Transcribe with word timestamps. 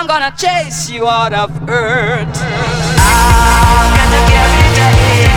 I'm 0.00 0.06
gonna 0.06 0.34
chase 0.34 0.88
you 0.88 1.06
out 1.06 1.34
of 1.34 1.50
earth. 1.68 2.34
I'm 2.96 3.92
gonna 3.98 4.22
give 4.32 5.24
you 5.24 5.29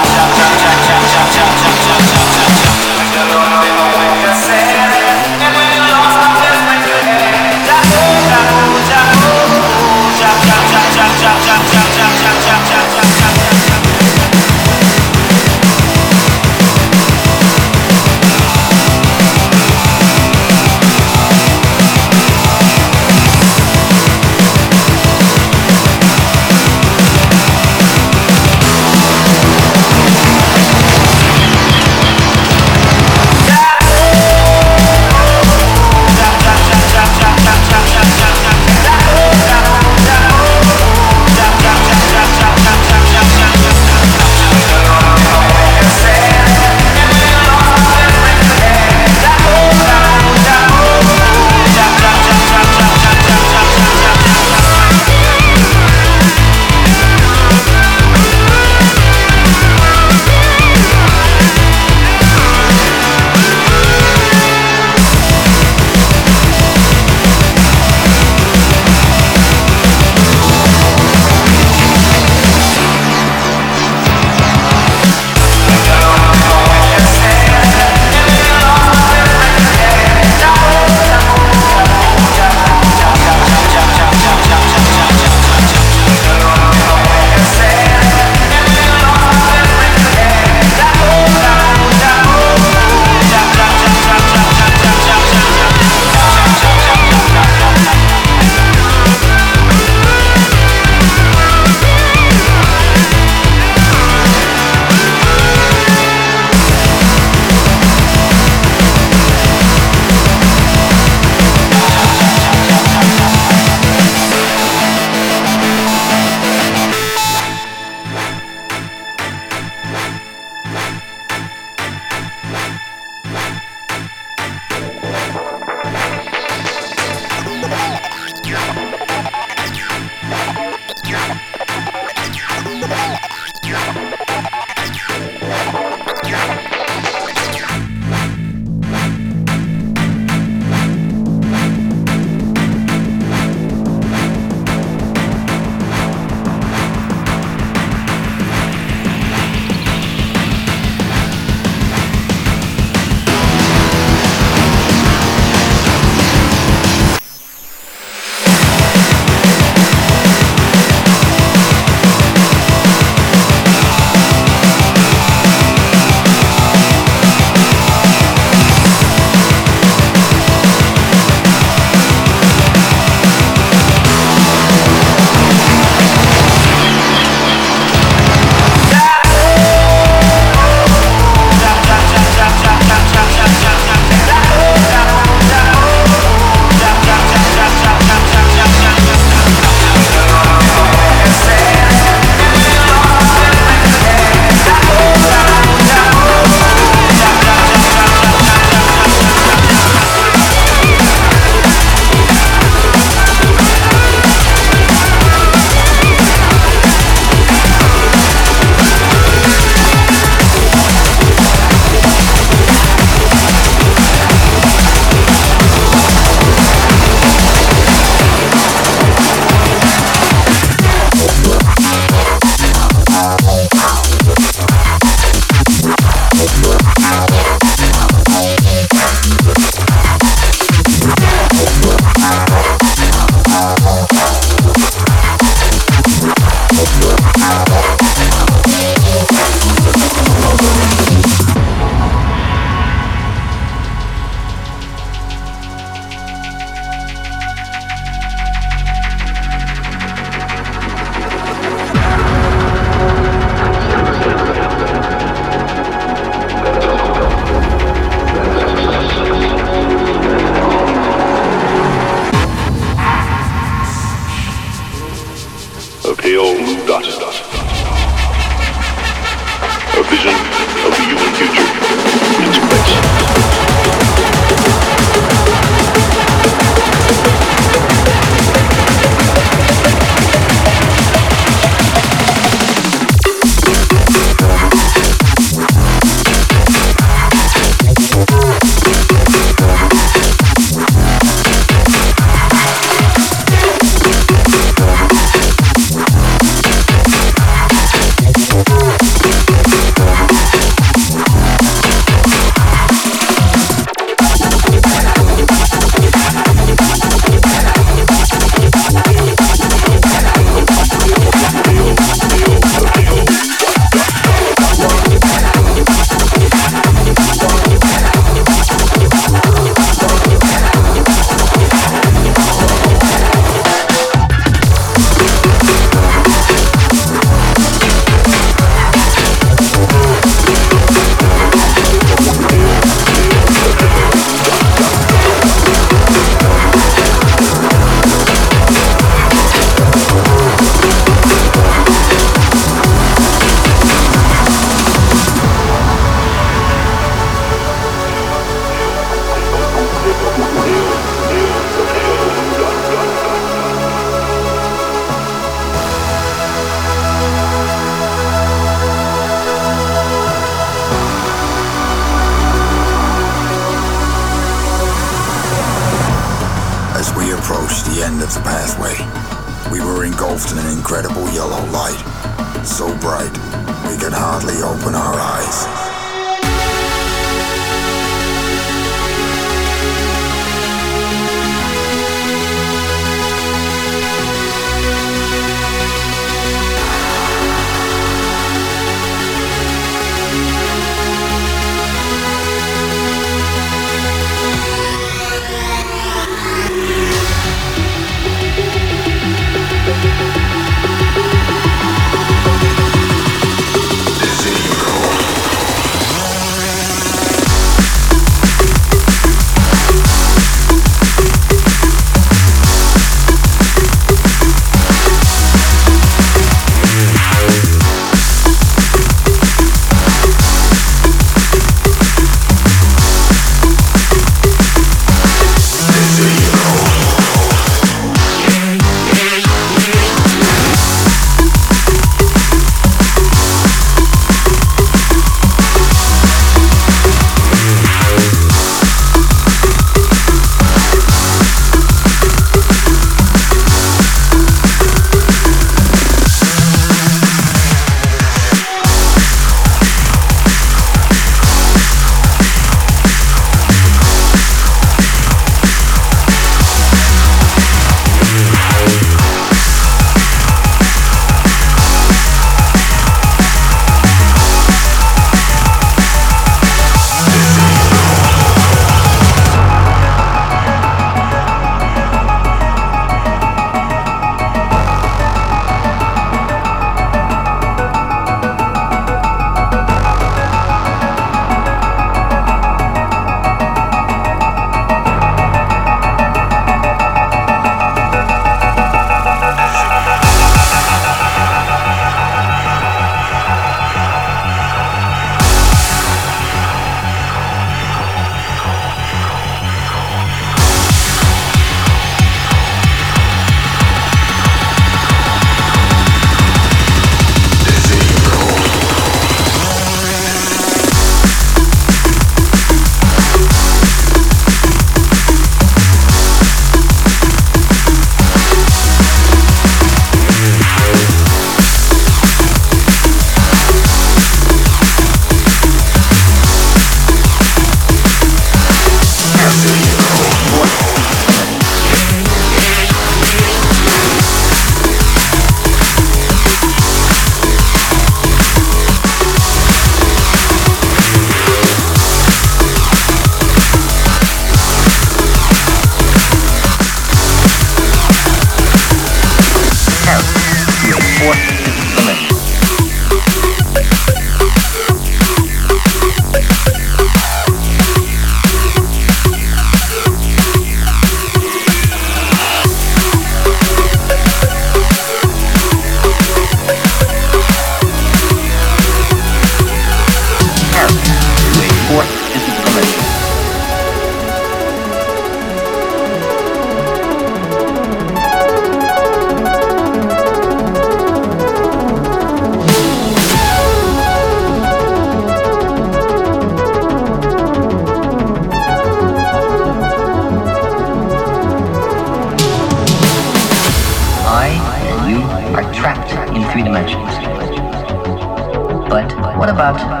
about 599.79 600.00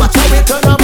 Watch 0.00 0.16
how 0.16 0.68
and 0.68 0.79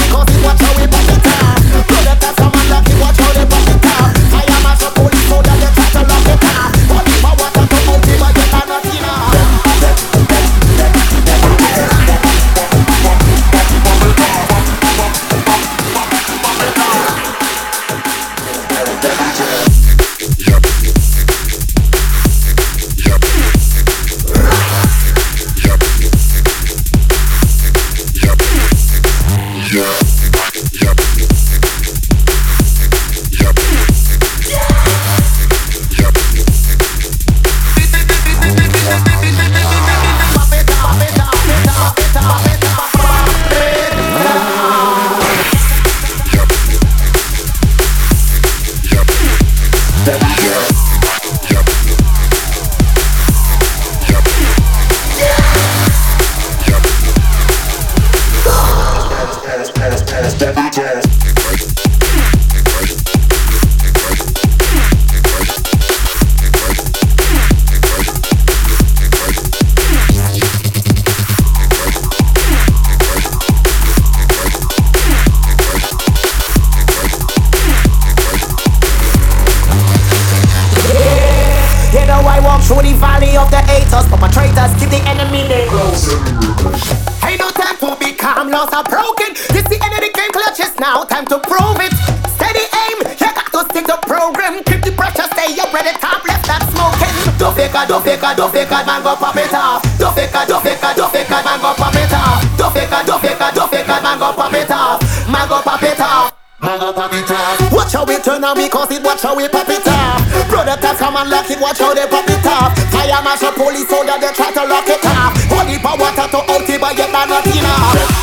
a, 98.27 98.35
do 98.35 98.49
fake 98.49 98.71
a, 98.71 98.83
do 98.83 98.83
fake 98.83 98.83
a, 98.83 98.87
man 98.87 99.03
go 99.03 99.15
pop 99.15 99.37
it 99.37 99.55
off. 99.55 99.83
Do 99.99 100.11
fake 100.11 100.35
a, 100.35 100.43
do 100.47 100.59
fake 100.59 100.83
a, 100.83 100.91
do 100.95 101.07
fake 101.07 101.31
a, 101.31 101.39
man 101.47 101.61
go 101.63 101.71
pop 101.75 101.95
it 101.95 102.13
off. 102.13 102.43
Do 102.59 102.67
fake 102.75 102.91
a, 102.91 103.01
do 103.07 103.15
fake 103.23 103.41
a, 103.41 103.49
do 103.55 103.65
fake 103.71 103.87
a, 103.89 103.97
man 104.03 104.19
go 104.19 104.33
pop 104.33 104.53
it 104.53 104.71
off. 104.71 104.99
Man 105.31 105.49
go 105.49 105.63
pop 105.63 105.83
it 105.83 106.01
off. 106.01 106.33
Man 106.61 106.81
go 106.81 106.93
pop 106.93 107.13
it 107.13 107.31
off. 107.31 107.73
Watch 107.73 107.93
how 107.93 108.05
we 108.05 108.19
turn 108.19 108.43
we 108.57 108.69
cause 108.69 108.91
it, 108.91 109.03
watch 109.05 109.23
how 109.23 109.37
we 109.37 109.49
pop 109.49 109.69
it 109.69 109.87
off. 109.87 110.19
Brother 110.49 110.77
cats 110.81 110.99
come 110.99 111.17
and 111.17 111.31
lock 111.31 111.51
it, 111.51 111.61
watch 111.61 111.79
how 111.79 111.95
they 111.95 112.07
pop 112.09 112.29
it 112.29 112.47
off. 112.47 112.73
Fire 112.91 113.23
marshal 113.23 113.53
police 113.53 113.89
soldier, 113.89 114.19
they 114.19 114.33
try 114.33 114.51
to 114.51 114.65
lock 114.65 114.89
it 114.89 115.05
off. 115.05 115.37
Holy 115.53 115.79
power 115.79 116.01
water 116.01 116.27
to 116.27 116.41
out 116.41 116.69
it, 116.69 116.81
but 116.81 116.97
yet 116.97 117.13
not 117.13 117.29
enough. 117.29 118.16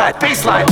Baseline, 0.00 0.12
baseline. 0.18 0.66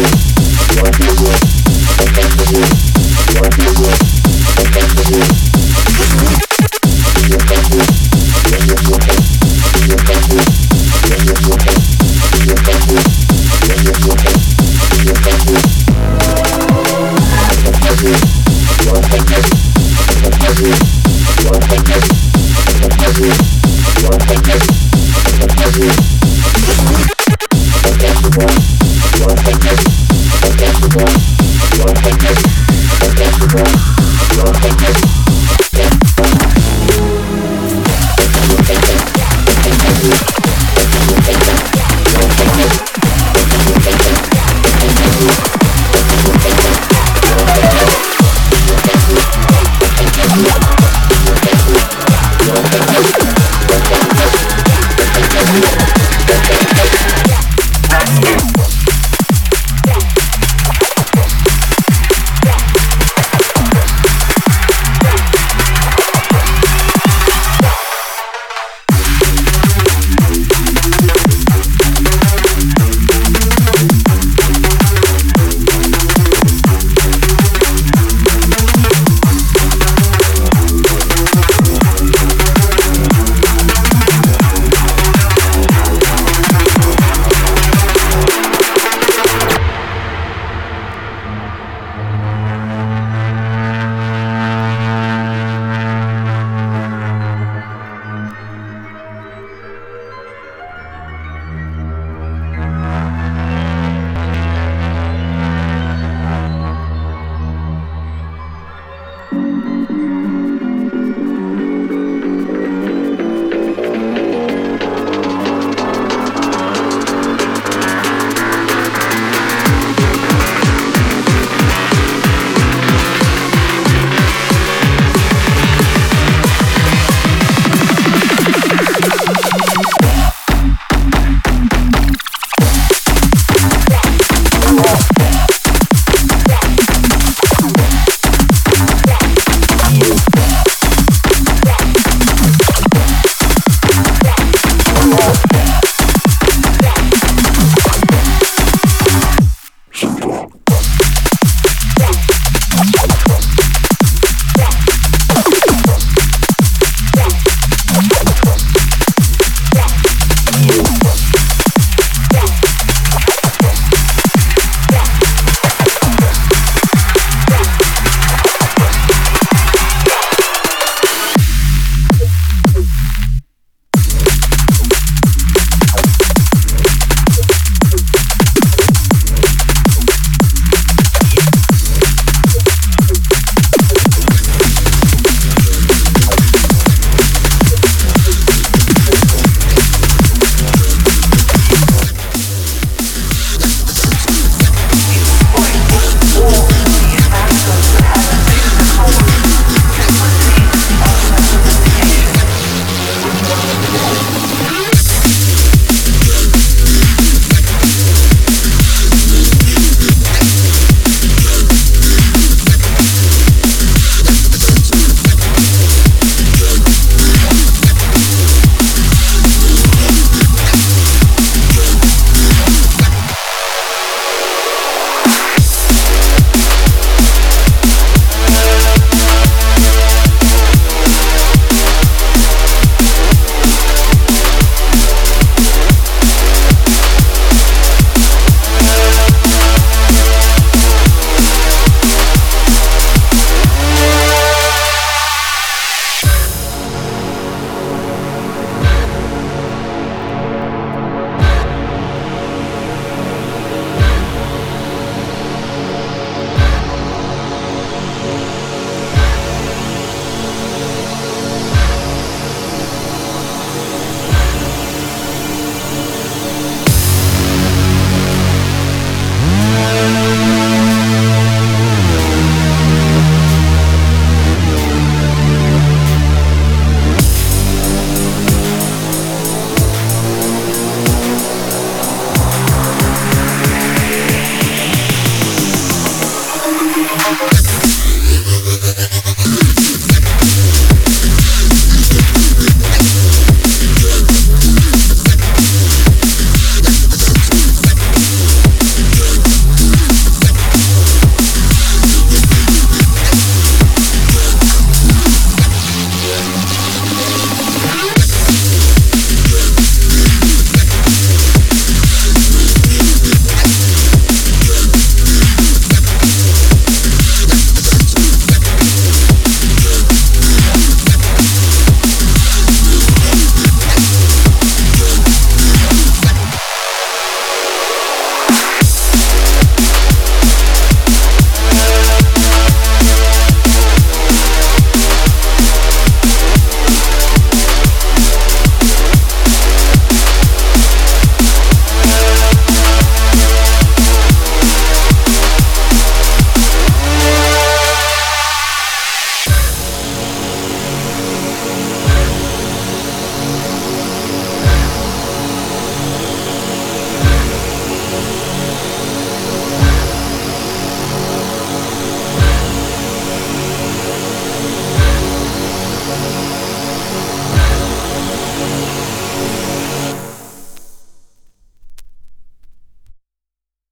Thank 0.00 0.28
you. 0.28 0.37